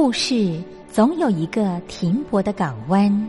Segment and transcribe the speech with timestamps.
[0.00, 3.28] 故事总有一个停泊的港湾。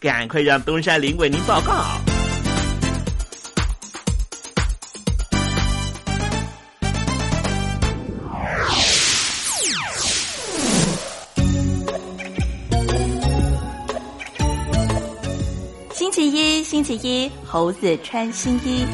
[0.00, 1.84] 赶快让东山林为您报告。
[15.92, 18.86] 星期一，星期一，猴子穿新衣。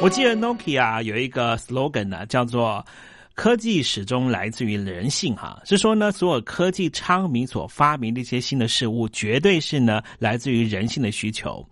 [0.00, 2.84] 我记得 Nokia 有一个 slogan 呢，叫做
[3.36, 11.64] “科技始终来自于人性”哈，是说呢，所有科技昌明所发明的一些新的事物，绝对是呢来自于人性的需求。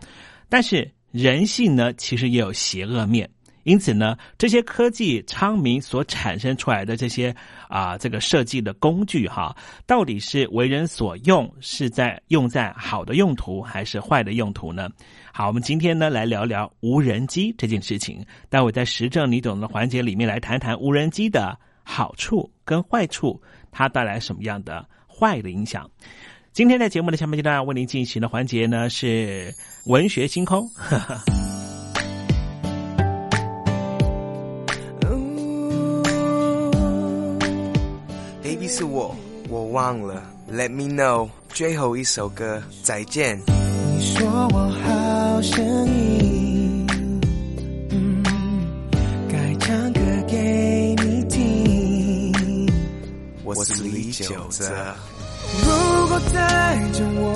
[0.49, 3.29] 但是人性呢，其实也有邪恶面。
[3.63, 7.35] 因此呢，这些科技昌明所产生出来的这些
[7.67, 9.57] 啊，这个设计的工具哈，
[9.87, 14.91] 到底是为人所用，是在用在好的用途还是坏的用途呢？
[15.37, 18.25] 好，我们今天呢来聊聊无人机这件事情。
[18.49, 23.43] 待会在实证你懂的环节里面来谈谈无人机的好处跟坏处，
[23.73, 25.91] 它带来什么样的坏的影响？
[26.53, 29.53] 今天在节目的下半阶段为您进行的环节呢是
[29.87, 30.69] 文学星空。
[30.69, 31.21] 呵呵
[38.41, 39.17] Baby 是我，
[39.49, 40.23] 我忘了。
[40.49, 43.37] Let me know，最后一首歌，再见。
[43.97, 44.71] 你说我
[45.35, 45.59] 好声
[45.89, 46.87] 音，
[47.91, 48.23] 嗯，
[49.29, 52.33] 该唱歌给你听。
[53.43, 54.95] 我是李玖哲。
[55.65, 57.27] 如果再见我，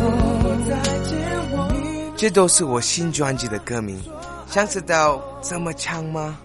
[0.69, 0.81] 再
[1.11, 1.19] 见
[1.51, 4.01] 我，这都是我新专辑的歌名。
[4.49, 6.39] 想知道怎么唱吗？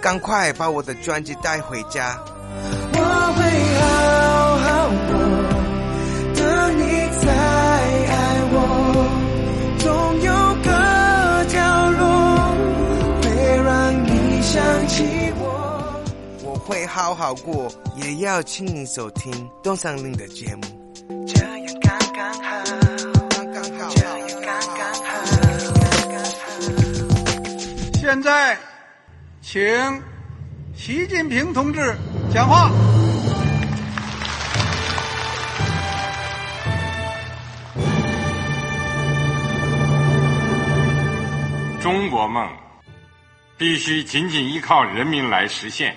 [0.00, 2.18] 赶快把我的专辑带回家。
[16.68, 19.32] 会好好过，也要请你收听
[19.62, 20.62] 东山林的节目。
[21.26, 22.58] 这样，刚刚好。
[27.94, 28.58] 现在，
[29.40, 29.62] 请
[30.76, 31.96] 习近平同志
[32.34, 32.70] 讲话。
[41.80, 42.46] 中国梦
[43.56, 45.96] 必须紧紧依靠人民来实现。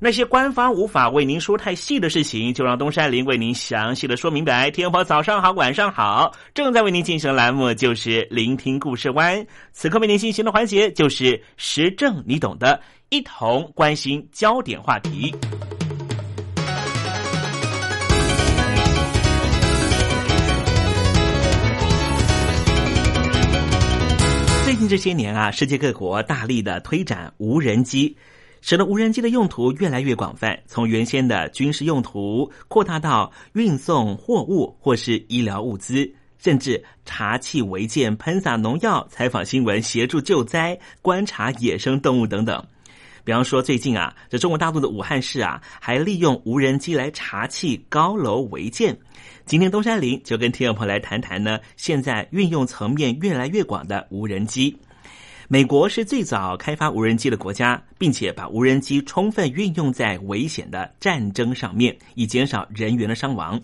[0.00, 4.70] 那些官方无法为您说太细的事情，就让东山林为您详细的说明白。
[4.70, 9.44] 天宝早上好，晚上好，正在为您进行的栏目就是聆听故事湾。
[9.72, 15.34] 此刻为您进行的环节就是时政，你懂的，一同关心焦点话题。
[24.64, 28.16] 最近这些年啊，世界各国大力的推展无人机。
[28.60, 42.64] 使得无人机的用途越来越广泛，从原先的军事用途扩大到运送货物或是医疗物资，甚至查气违建、喷洒农药、采访新闻、协助救灾、观察野生动物等等。
[43.24, 48.96] 比方说，最近啊，这中国大陆的武汉市啊，还利用无人机来查气高楼违建。
[49.44, 54.74] 今天东山林就跟听众朋友来谈谈呢，现在运用层面越来越广的无人机。
[55.50, 63.58] 美国是最早开发无人机的国家，并且把无人机充分运用在危险的战争上面，以减少人员的伤亡。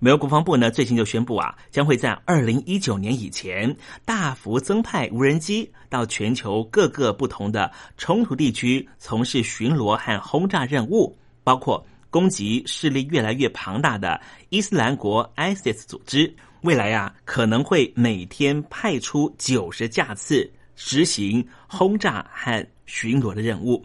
[0.00, 16.34] 美国国防部呢最近就宣布啊，将会在二零一九年以前大幅增派无人机到全球各个不同的冲突地区从事巡逻和轰炸任务，包括攻击势力越来越庞大的伊斯兰国 （ISIS） 组织。
[16.62, 20.50] 未来啊，可能会每天派出九十架次。
[20.76, 23.84] 执行轰炸和巡逻的任务。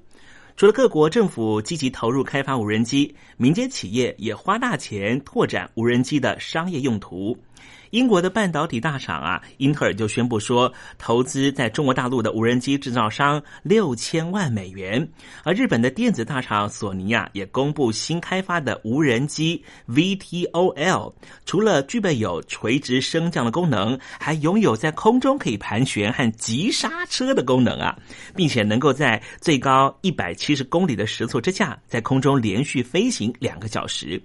[0.55, 7.37] 除了各国政府积极投入开发无人机，民间企业也花大钱拓展无人机的商业用途。
[7.91, 15.07] 英国的半导体大厂啊，英特尔就宣布说，投资在中国大陆的无人机制造商六千万美元。
[15.43, 21.13] 而日本的电子大厂索尼啊，也公布新开发的无人机 VTOL，
[21.45, 27.97] 除了具备有垂直升降的功能，还拥有在空中可以盘旋和急刹车的功能啊，
[28.35, 34.21] 并且能够在最高一百七十公里的时速之下，在空中连续飞行两个小时。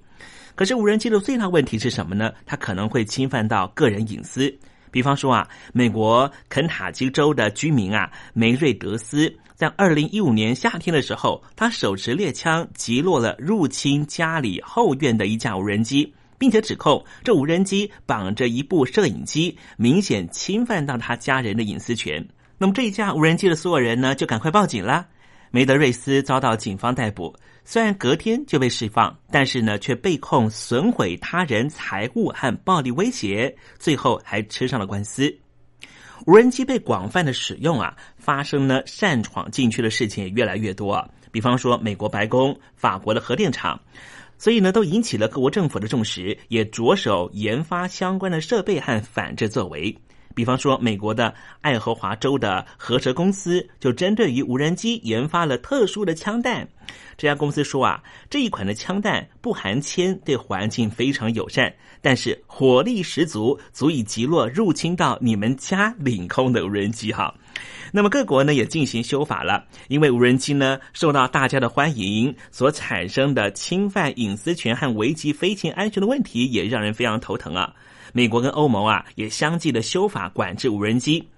[0.55, 2.33] 可是无人机的最大问题是什么呢？
[2.47, 4.55] 它可能会侵犯到个人隐私。
[4.91, 22.25] 比方说啊，美国肯塔基州的居民啊，梅瑞德斯在二零一五年夏天的时候，他手持猎枪击落了入侵家里后院的一架无人机，并且指控这无人机绑着一部摄影机，明显侵犯到他家人的隐私权。
[22.59, 25.09] 那么这一架无人机的所有人呢，就赶快报警了。
[25.51, 27.35] 梅德瑞斯遭到警方逮捕。
[27.67, 35.35] 虽然隔天就被释放，但是呢，却被控损毁他人财物和暴力威胁，最后还吃上了官司。
[36.27, 41.11] 无人机被广泛的使用啊，发生呢擅闯禁区的事情也越来越多。
[41.33, 43.81] 比方说，美国白宫、法国的核电厂，
[44.39, 49.97] 所以呢，都引起了各国政府的重视，也着手研发相关的设备和反制作为。
[50.35, 56.69] 比方说，美国的爱荷华州的核蛇公司就针对于无人机研发了特殊的枪弹。
[57.17, 61.73] 这家公司说啊，这一款的枪弹不含铅，对环境非常友善，
[62.03, 67.13] 但是火力十足，足以击落入侵到你们家领空的无人机。
[67.13, 67.33] 哈，
[67.93, 77.73] 那么各国呢也进行修法了，因为无人机呢受到大家的欢迎，所产生的侵犯隐私权和危及飞行安全的问题，也让人非常头疼啊。
[78.17, 81.29] 美国跟欧盟啊也相继的修法管制无人机，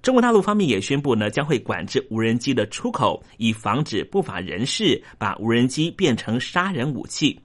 [0.00, 7.38] 中国大陆方面也宣布呢将会管制无人机的出口，以防止不法人士把无人机变成杀人武器。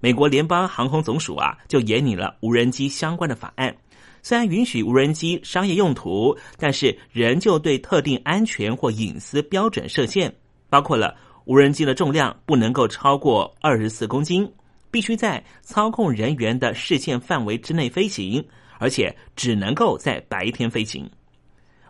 [0.00, 3.76] 美国联邦航空总署啊就研拟了无人机相关的法案，
[4.22, 10.34] 虽然允许无人机商业用途，但是仍旧对特定安全或隐私标准设限，
[10.70, 14.50] 包括了无人机的重量不能够超过二十四公斤。
[14.96, 18.42] 必须在操控人员的视线范围之内飞行，
[18.78, 21.06] 而且只能够在白天飞行。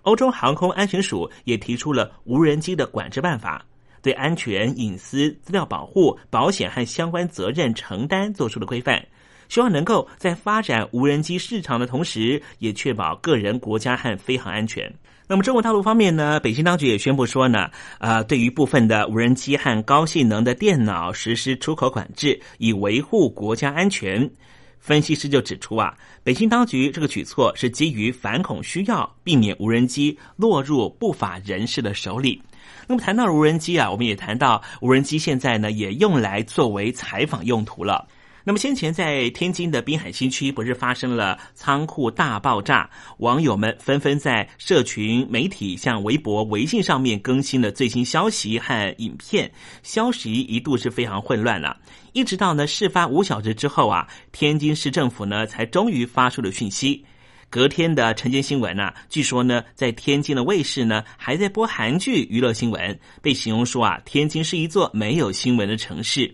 [0.03, 3.65] 欧洲航空安全署也提出了无人机的管制办法，
[4.03, 9.01] 对安全、隐私、资料保护、保险和相关责任承担做出了规范，
[9.49, 14.93] 希望能够在发展无人机市场的同时，也确保个人、国家和飞行安全。
[15.29, 16.39] 那么中国大陆方面呢？
[16.39, 17.69] 北京当局也宣布说呢，
[17.99, 24.31] 呃，对于部分的无人机和高性能的电脑实施出口管制，以维护国家安全。
[24.79, 25.93] 分析师就指出啊，
[26.23, 32.41] 北京当局这个举措是基于反恐需要，避免无人机落入不法人士的手里。
[32.87, 38.07] 那么谈到无人机啊，我们也谈到无人机现在呢也用来作为采访用途了。
[38.49, 42.89] 那么先前在天津的滨海新区，不是发生了仓库大爆炸？
[43.19, 49.51] 网友们纷纷在社群媒体，像微博、微信上面更新了最新消息和影片，
[49.83, 51.77] 消息一度是非常混乱了。
[52.13, 57.05] 一直到呢事发五小时之后啊，天津市政府呢才终于发出了讯息。
[57.51, 66.33] 隔天的晨间新闻呢，据说呢在天津的卫视呢还在播韩剧娱乐新闻，被形容说啊，天津是一座没有新闻的城市。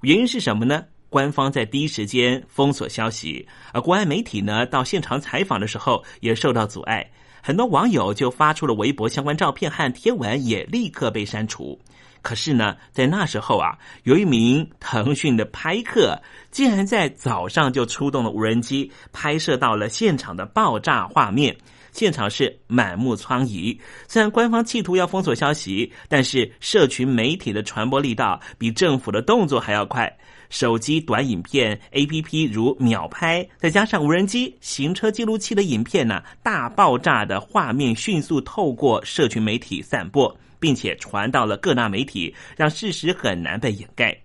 [0.00, 0.82] 原因是什么呢？
[1.16, 7.10] 官方在第一时间封锁消息，而国外媒体呢到现场采访的时候也受到阻碍，
[7.42, 11.80] 很多网友就发出了微博相关照片和贴文，也立刻被删除。
[12.20, 16.20] 可是呢，在那时候啊，有一名腾讯的拍客
[16.50, 21.56] 竟然在早上就出动了无人机，拍摄到了现场的爆炸画面。
[21.92, 23.78] 现场是满目疮痍。
[24.06, 30.14] 虽然官方企图要封锁消息，但是社群媒体的传播力道比政府的动作还要快。
[30.48, 44.16] 手机短影片 A P P 如秒拍，再加上无人机、行车记录器的影片呢，大爆炸的画面迅速透过社群媒体散播，并且传到了各大媒体，让事实很难被掩盖。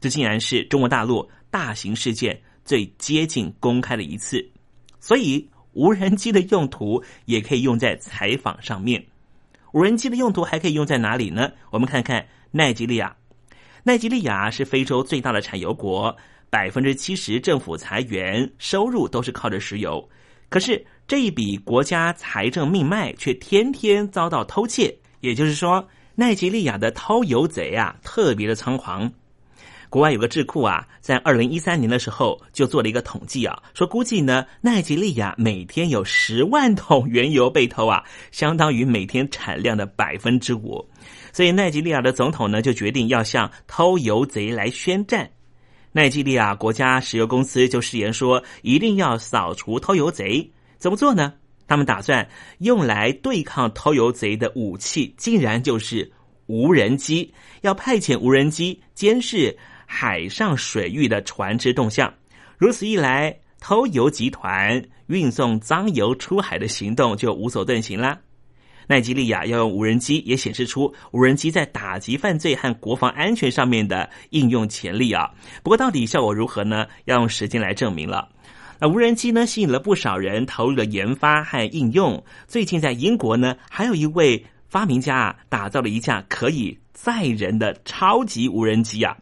[0.00, 4.44] 这竟然是中国大陆大型事件最接近公开的一次。
[5.00, 9.04] 所以，无人机的用途也可以用在采访上面。
[9.72, 11.52] 无人机的用途还可以用在哪里呢？
[11.70, 13.16] 我们看看奈及利亚。
[13.88, 16.14] 奈及利亚是非洲最大的产油国，
[16.50, 20.06] 百分之七十政府裁员，收入都是靠着石油。
[20.50, 29.10] 可是这一笔国家财政命脉却天天遭到偷窃，也就是说，奈及利亚的偷油贼啊，特别的猖狂。
[29.88, 40.86] 国外有个智库啊，在二零一三年的时候就做了一个统计啊，说估计呢，奈及利亚每天有十万桶原油被偷啊，相当于每天产量的百分之五。
[41.38, 45.30] 所以，奈及利亚的总统呢就决定要向偷油贼来宣战。
[45.92, 50.50] 奈及利亚国家石油公司就誓言说，一定要扫除偷油贼。
[50.78, 51.34] 怎么做呢？
[51.68, 52.28] 他们打算
[52.58, 56.10] 用来对抗偷油贼的武器，竟然就是
[56.46, 57.32] 无人机。
[57.60, 62.12] 要派遣无人机监视海上水域的船只动向。
[62.56, 68.18] 如此一来，偷油集团运送脏油出海的行动就无所遁形啦。
[68.88, 75.30] 奈及利亚要用无人机，也显示出无人机在打击犯罪和国防安全上面的应用潜力啊。
[75.62, 76.86] 不过，到底效果如何呢？
[77.04, 78.28] 要用时间来证明了。
[78.80, 82.24] 那无人机呢，吸引了不少人投入了研发和应用。
[82.46, 89.16] 最近在英国呢，还有一位发明家啊，打造了一架可以载人的超级无人机啊。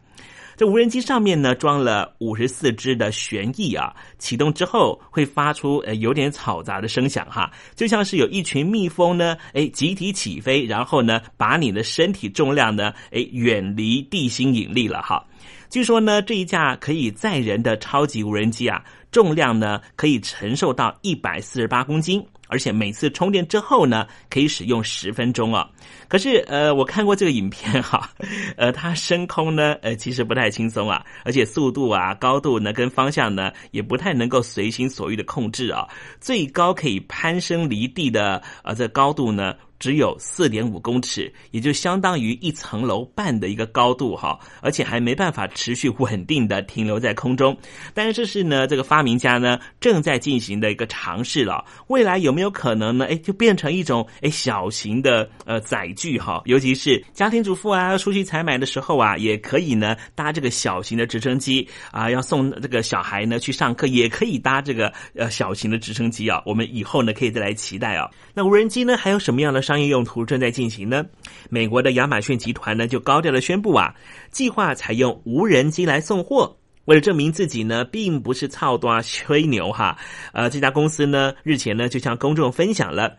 [0.57, 15.23] 这无人机上面呢装了五十四只的旋翼啊，启动之后会发出呃有点嘈杂的声响哈，就像是有一群蜜蜂呢，哎集体起飞，然后呢把你的身体重量呢，哎远离地心引力了哈。
[15.69, 22.25] 据说呢这一架可以载人的超级无人机啊，重量呢可以承受到一百四十八公斤。
[22.47, 25.69] 而且每次充电之后呢，可以使用十分钟啊。
[26.07, 28.09] 可是呃，我看过这个影片哈，
[28.57, 35.87] 呃，它升空呢，呃，其实不太轻松啊，而且速度啊、高度呢、跟方向呢，也不太能够随心所欲的控制啊。
[36.19, 39.55] 最高可以攀升离地的呃这高度呢。
[39.79, 47.55] 只有四点五公尺，也就相当于一层楼半的一个高度哈，而且还没办法持续稳定的停留在空中。
[47.93, 51.63] 但是这是呢，这个发明家呢正在进行的一个尝试了。
[51.87, 53.05] 未来有没有可能呢？
[53.05, 66.41] 哎，就变成一种哎小型的呃载具哈，尤其是家庭主妇啊出去采买的时候啊，也可以呢搭这个小型的直升机啊，要送这个小孩呢去上课，也可以搭这个呃小型的直升机啊。
[66.45, 68.09] 我们以后呢可以再来期待啊。
[68.33, 69.66] 那无人机呢还有什么样的？
[69.67, 71.05] 商业用途正在进行呢。
[71.49, 73.93] 美国的亚马逊集团呢就高调的宣布啊，
[74.31, 76.55] 计划采用无人机来送货。
[76.85, 79.97] 为了证明自己呢，并不是操多吹牛哈。
[80.31, 83.17] 呃，这家公司呢日前呢就向公众分享了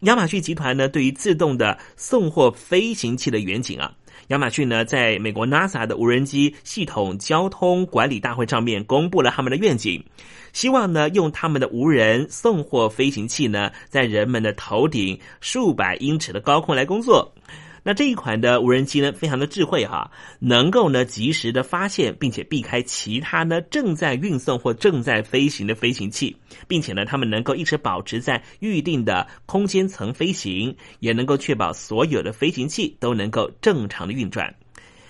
[0.00, 3.92] 亚马逊集团呢对于自动的送货飞行器的远景啊。
[4.28, 10.02] 亚马逊呢在美国 NASA 的无人机系统交通管理大会上面公布了他们的愿景。
[10.52, 17.32] 希望呢，用他们的无人送货飞行器呢，在人们的头顶数百英尺的高空来工作。
[17.86, 26.34] 那这一款的无人机呢，非常的智慧哈，能够呢及时的发现并且避开其他呢正在运送或正在飞行的飞行器，
[26.66, 34.54] 并且呢，他们能够一直保持在预定的空间层飞行，也能够确保所有的飞行器都能够正常的运转。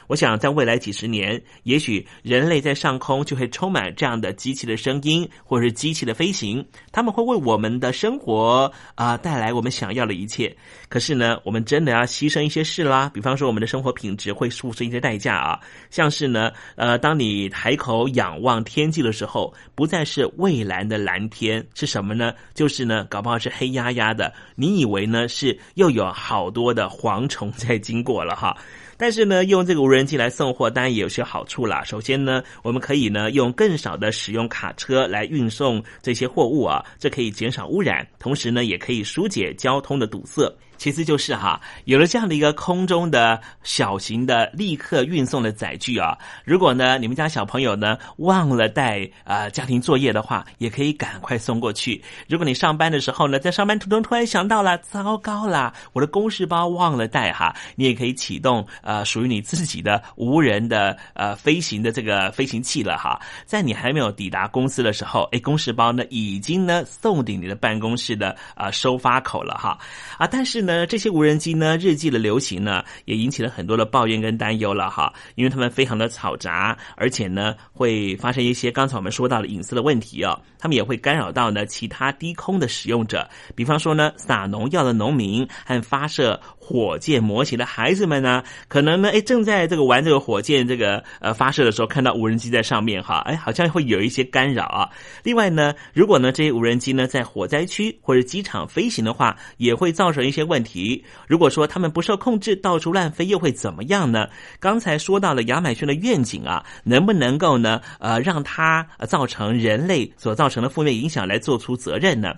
[0.07, 10.55] 我想，在未来几十年，也许人类在上空就会充满这样的机器的声音，或者是机器的飞行，他们会为我们的生活啊带来我们想要的一切。
[10.89, 22.33] 可是呢，我们真的要牺牲一些事啦，比方说我们的生活品质会付出一些代价啊，像是呢，呃，当你抬口仰望天际的时候，不再是蔚蓝的蓝天，是什么呢？
[22.55, 28.57] 就是呢，搞不好是黑压压的，你以为呢是又有好多的蝗虫在经过了哈。
[28.97, 31.83] 但是呢，用这个无人机来送货，当然也有些好处啦。
[31.85, 40.55] 首先呢，我们可以呢用更少的使用卡车来运送这些货物啊，这可以减少污染，同时呢也可以疏解交通的堵塞。
[40.77, 52.03] 其实就是哈，有了这样的一个空中的小型的立刻运送的载具啊，如果呢你们家小朋友呢忘了带啊家庭作业的话，也可以赶快送过去。
[52.29, 63.21] 如果你上班的时候呢，在上班途中突然想到了，糟糕啦，我的公事包忘了带哈，你也可以启动呃属于你自己的无人的呃飞行的这个飞行器了哈。
[63.47, 69.79] 在你还没有抵达公司的时候，哎，公事包呢已经呢送抵你的办公室的啊收发口了哈
[70.19, 70.64] 啊，但是。
[70.65, 94.89] 那，这些无人机呢，日记的流行呢，也引起了很多的抱怨跟担忧了哈，因为他们非常的嘈杂，而且呢，会发生一些刚才我们说到的隐私的问题哦，他们也会干扰到呢其他低空的使用者，比方说呢，撒农药的农民和发射火箭模型的孩子们呢，可能呢，哎，正在这个玩这个火箭这个呃发射的时候，看到无人机在上面哈，哎，好像会有一些干扰啊。
[95.23, 100.65] 另外呢，如果呢这些无人机呢在火灾区或者机场飞行的话，也会造成一些问。
[100.65, 104.27] 题，如果说他们不受控制到处乱飞，又会怎么样呢？
[104.59, 107.83] 刚才说到了亚马逊的愿景啊，能不能够呢？
[107.99, 112.35] 呃，让它造成人类所造成的负面影响来做出责任呢？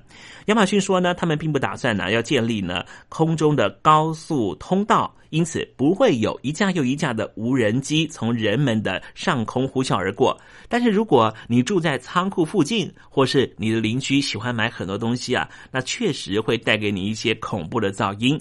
[0.47, 5.13] 亚马逊说呢，他们并不打算呢要建立呢空中的高速通道。
[5.31, 10.39] 因此，不会有一架又一架的无人机从人们的上空呼啸而过。
[10.69, 18.41] 但是，如果你住在仓库附近，或是你的邻居喜欢买很多东西啊，那确实会带给你一些恐怖的噪音。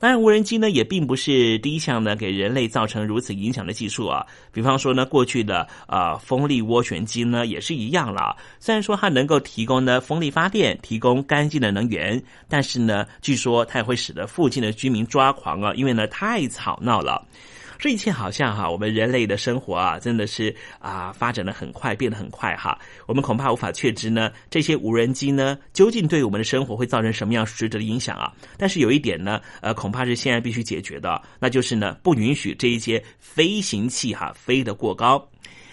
[0.00, 4.26] 当然，无人机呢也并不是第一项呢给人类造成如此影响的技术啊。
[4.50, 8.34] 比方说呢，过去的啊风力涡旋机呢也是一样了。
[8.58, 17.22] 虽然说它能够提供呢风力发电，提供干净的能源，但是呢，据说它也会使得附近的居民抓狂啊，因为呢太吵闹了。
[17.80, 22.78] 这一切好像哈，我们人类的生活啊，真的是啊，发展的很快，变得很快哈。
[23.06, 28.30] 我们恐怕无法确知呢，这些无人机呢，究竟对我们的生活会造成什么样实质的影响啊？
[28.58, 35.26] 但是有一点呢，呃，恐怕是现在必须解决的，那就是呢，不允许这一些飞行器哈飞得过高。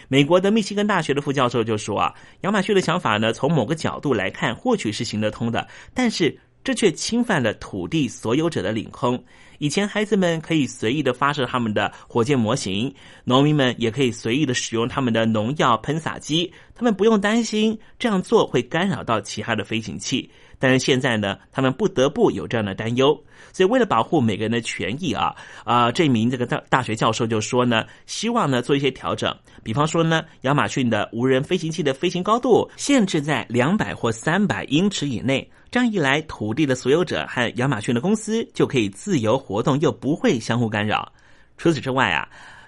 [0.07, 9.21] 美国的密西根大学的副教授就说啊，亚马逊的想法呢，从某个角度来看，或许是行得通的，但是这却侵犯了土地所有者的领空。
[9.59, 12.93] 以前孩子们可以随意的发射他们的火箭模型，
[13.23, 20.29] 农民们也可以随意的使用他们的农药喷洒机，他们不用担心这样做会干扰到其他的飞行器。
[20.59, 23.17] 但是现在呢，他们不得不有这样的担忧。
[23.53, 35.49] 所以为了保护每个人的权益啊，啊，这名这个大大学教授就说呢，希望呢做一些调整，比方说呢，亚马逊的无人飞行器的飞行高度限制在两百或三百英尺以内。
[35.69, 41.11] 这样一来，土地的所有者和亚马逊的公司就可以自由活动，又不会相互干扰。
[41.57, 42.27] 除此之外啊，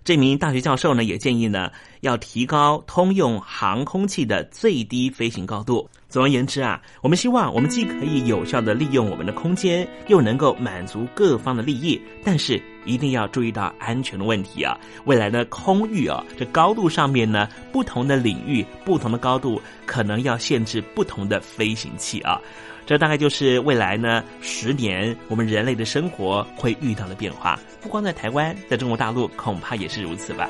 [0.10, 5.88] 这名大学教授呢也建议呢，要提高通用航空器的最低飞行高度。
[6.08, 14.76] 总而言之啊，我们希望我们既可以有效的利用我们的空间，又能够满足各方的利益，但是一定要注意到安全的问题啊。
[15.06, 22.42] 未来的空域啊，这高度上面呢，不同的领域、不同的高度，可能要限制不同的飞行器啊。
[22.90, 30.50] 这大概就是未来呢十年我们人类的生活会遇到的变化，不光在台湾，在中国大陆恐怕也是如此吧。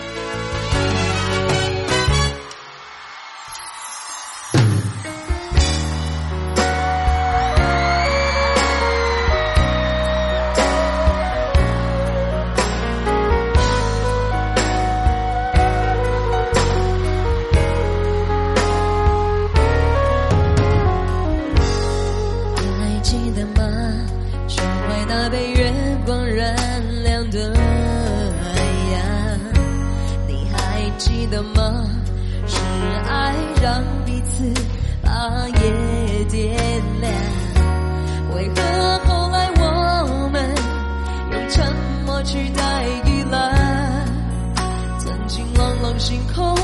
[46.01, 46.55] 星空，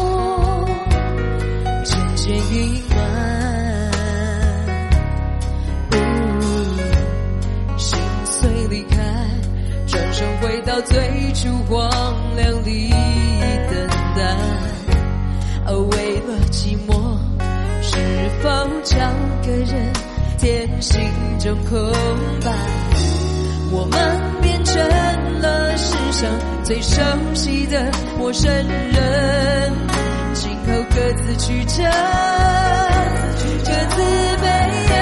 [1.85, 2.97] 渐渐阴霾。
[7.77, 8.97] 心碎离开，
[9.85, 11.87] 转身回到最初荒
[12.35, 12.89] 凉里
[13.69, 14.35] 等待。
[15.67, 17.19] 而为了寂寞，
[17.83, 17.95] 是
[18.41, 18.49] 否
[18.83, 18.97] 找
[19.45, 19.93] 个人
[20.39, 20.99] 填心
[21.37, 21.77] 中空
[22.43, 22.51] 白？
[23.69, 24.81] 我们变成
[25.41, 25.76] 了
[26.17, 26.27] 上
[26.63, 26.99] 最熟
[27.35, 29.71] 悉的陌生人，
[30.33, 31.83] 今后各自曲折，
[33.63, 34.01] 各自
[34.41, 34.95] 悲哀。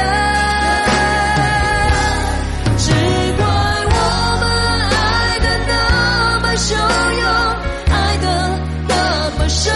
[2.78, 2.92] 只
[3.38, 3.98] 怪我
[4.42, 4.44] 们
[4.92, 5.74] 爱得那
[6.42, 6.76] 么汹
[7.22, 7.24] 涌，
[7.96, 8.28] 爱得
[8.90, 8.94] 那
[9.40, 9.74] 么深，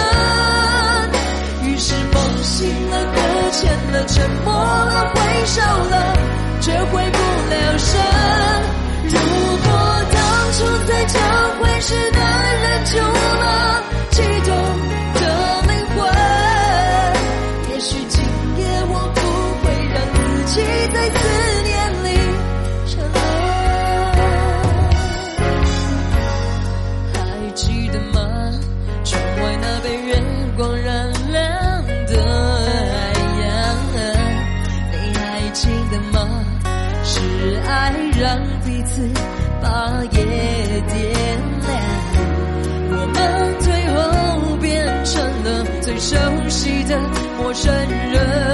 [1.63, 3.17] 于是梦醒了，搁
[3.54, 5.95] 浅了，沉默了，回首了，
[6.60, 7.17] 却回不
[7.49, 7.97] 了神。
[11.82, 14.79] 是男人，就拿气酒。
[45.99, 46.15] 熟
[46.47, 46.97] 悉的
[47.38, 47.73] 陌生
[48.12, 48.48] 人，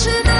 [0.00, 0.39] 是的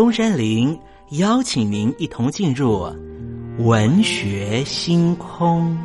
[0.00, 0.80] 东山林
[1.10, 2.90] 邀请您一同进入
[3.58, 5.76] 文学星空。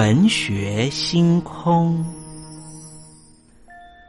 [0.00, 2.02] 文学星空，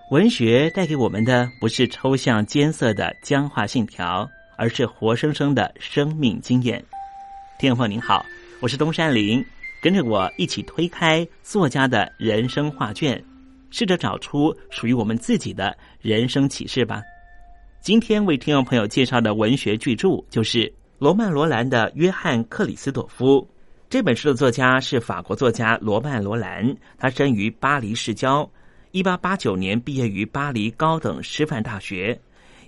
[0.09, 4.25] 文学带给我们的不是抽象艰涩的僵化信条，
[4.55, 6.81] 而是活生生的生命经验。
[7.59, 8.25] 听众朋友您好，
[8.61, 9.43] 我是东山林，
[9.81, 13.21] 跟着我一起推开作家的人生画卷，
[13.69, 17.01] 试着找出属于我们自己的人生启示吧。
[17.81, 23.41] 今天为听众朋友介绍的文学巨著就是罗曼·罗兰的《约翰·克里斯朵夫》。
[23.91, 28.49] 这本书的作家是法国作家罗曼·罗兰，他生于巴黎市郊，
[28.91, 32.17] 一八八九年毕业于巴黎高等师范大学，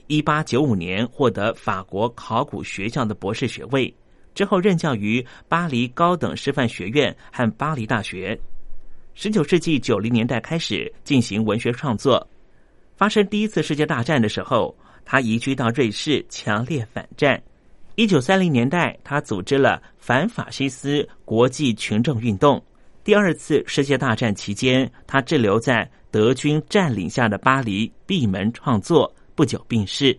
[0.08, 3.96] 一八九五年获得法国考古学校的博士学位，
[4.36, 8.38] 之后任教于巴黎高等师范学院和巴黎大学。
[9.14, 12.28] 十九世纪九零年代开始进行文学创作。
[12.98, 17.42] 发生第一次世界大战的时候，他移居到瑞士，强烈反战。
[17.96, 22.60] 一九三零年代，他组织了反法西斯国际群众运动。
[23.04, 30.18] 第二次世界大战期间，他滞留在德军占领下的巴黎，闭门创作，不久病逝。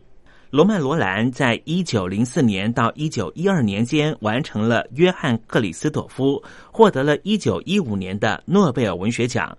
[0.51, 9.57] 罗曼·罗兰在一九零四年到一九一二年间完成了《约翰·克里斯朵夫》，获得了一九一五年的诺贝尔文学奖。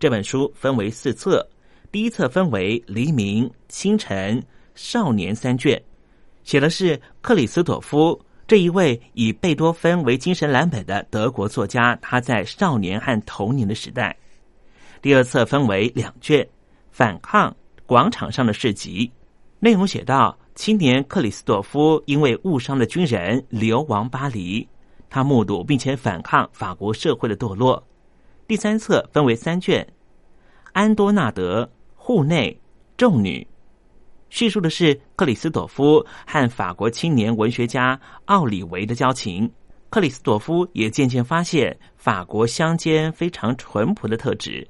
[0.00, 1.48] 这本书分为四册，
[1.92, 4.36] 第一册分为《黎明》《清晨》
[4.74, 5.80] 《少年》三卷，
[6.44, 14.16] 写的是克里斯朵夫这一位以贝多芬为精神蓝本的德国作家，他在少年和童年的时代。
[15.00, 16.44] 第二册分为两卷，
[16.90, 17.54] 《反抗
[17.86, 19.06] 广场上的市集》。
[19.58, 24.68] 内容写道：青年克里斯朵夫因为误伤的军人流亡巴黎，
[25.08, 27.82] 他目睹并且反抗法国社会的堕落。
[28.46, 29.82] 第三册分为三卷，
[30.72, 32.60] 《安多纳德户内
[32.96, 33.46] 众女》，
[34.32, 39.48] 叙述的是克里斯朵夫和法国青年文学家奥里维的交情。
[39.90, 44.66] 克里斯朵夫也渐渐发现法国乡间非常淳朴的特质。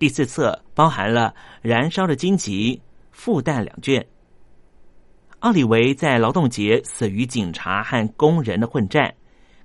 [0.00, 2.76] 第四册包含了《燃烧的荆棘》。
[3.12, 4.04] 复旦两卷。
[5.40, 9.14] 奥里维在劳动节死于警察和工人的混战，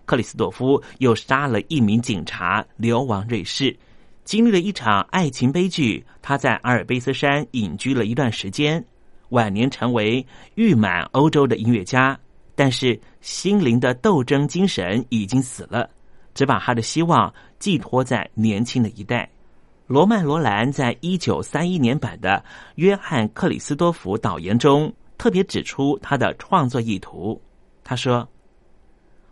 [0.05, 3.75] 克里斯朵夫又杀了一名警察，流亡瑞士，
[4.25, 6.05] 经历了一场爱情悲剧。
[6.21, 8.85] 他在阿尔卑斯山隐居了一段时间，
[9.29, 10.25] 晚年成为
[10.55, 12.17] 誉满欧洲的音乐家，
[12.55, 15.89] 但是心灵的斗争精神已经死了，
[16.33, 19.29] 只把他的希望寄托在年轻的一代。
[19.85, 22.43] 罗曼·罗兰在一九三一年版的
[22.75, 27.41] 《约翰·克里斯多夫》导言中特别指出他的创作意图。
[27.85, 28.27] 他说：“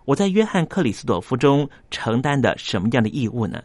[0.06, 3.62] 我在《约翰·克里斯多夫》中承担的什么样的义务呢？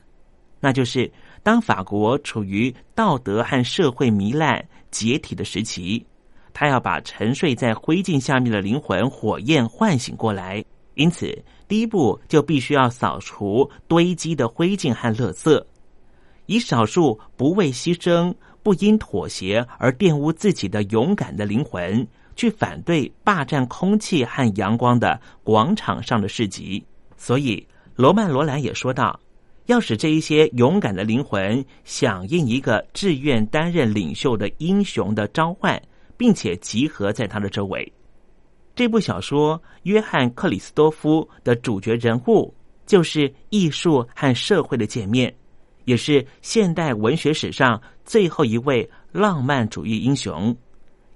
[0.59, 1.11] 那就是
[1.43, 6.05] 当法国处于道德和社会糜烂解体的时期，
[6.53, 10.65] 他要把沉睡在灰烬下面的灵魂火焰唤醒过来。
[10.95, 11.37] 因此，
[11.67, 15.65] 第一步就必须要扫除堆积的灰烬和垃圾。”
[16.47, 26.85] 以少数不畏牺牲、不因妥协而玷污自己的勇敢的灵魂，去反对霸占空气和阳光的广场上的市集。
[27.17, 29.21] 所以，罗曼·罗兰也说道
[29.67, 35.81] ：“要使这一些勇敢的灵魂响应一个志愿担任领袖的英雄的召唤，
[36.21, 37.91] 并且集合在他的周围。”
[38.77, 42.53] 这部小说《约翰·克里斯多夫》的主角人物
[42.85, 45.35] 就是艺术和社会的界面。
[45.87, 50.55] 也是现代文学史上最后一位浪漫主义英雄，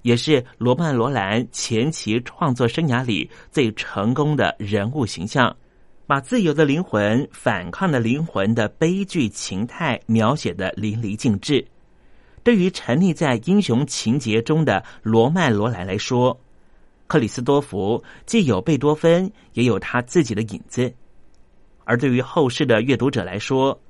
[0.02, 5.54] 也是罗曼·罗兰前期创作生涯里最成功的人物形象，
[6.06, 11.64] 把自由的灵魂、反抗的灵魂的悲剧情态描写的淋漓尽致。
[12.44, 16.38] 对于沉溺在英雄情节中的罗曼·罗兰来说，
[17.06, 20.92] 克里斯多福既有贝多芬，也有他自己的影子；
[21.84, 23.80] 而对于后世的阅读者来说，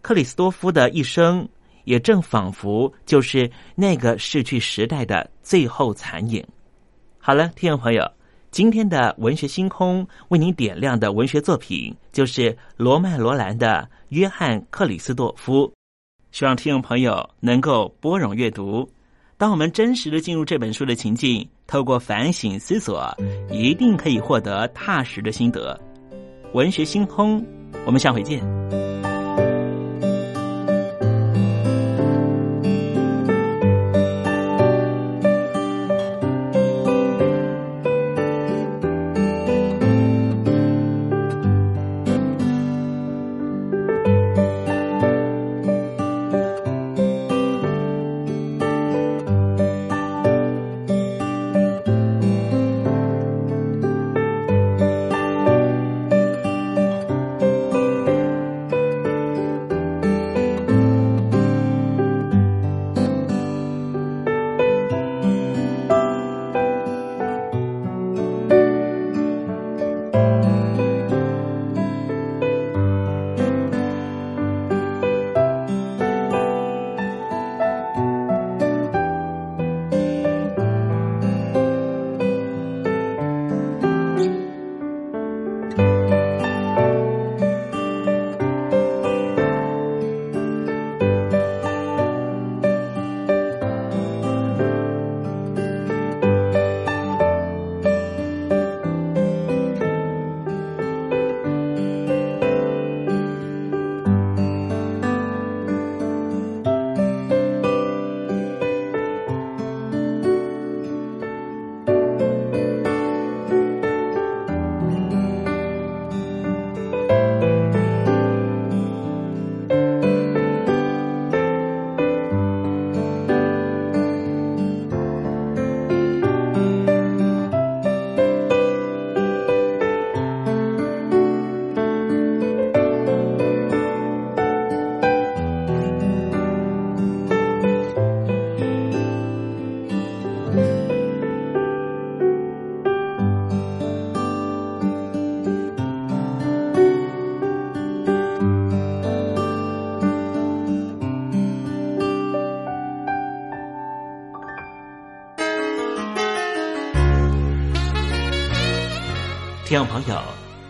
[0.00, 1.46] 克里斯多夫的一生，
[1.84, 6.44] 也正仿佛就是那个逝去时代的最后残影。
[7.18, 8.08] 好了，听众朋友，
[8.52, 15.66] 今天的文学星空为您点亮的文学作品，就是罗曼·罗兰的《约翰·克里斯多夫》。
[16.30, 18.88] 希望听众朋友能够拨冗阅读。
[19.36, 23.16] 当我们真实的进入这本书的情境，透过反省思索，
[23.50, 25.78] 一定可以获得踏实的心得。
[26.52, 27.44] 文学星空，
[27.86, 28.87] 我们下回见。